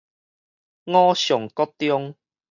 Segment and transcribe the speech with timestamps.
[0.87, 2.15] 五常國中